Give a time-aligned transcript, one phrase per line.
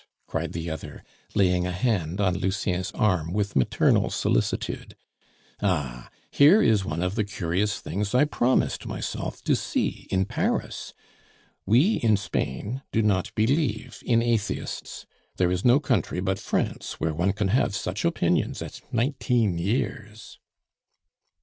[0.25, 1.03] cried the other,
[1.35, 4.95] laying a hand on Lucien's arm with maternal solicitude.
[5.61, 6.09] "Ah!
[6.31, 10.95] here is one of the curious things I promised myself to see in Paris.
[11.67, 15.05] We, in Spain, do not believe in atheists.
[15.37, 20.39] There is no country but France where one can have such opinions at nineteen years."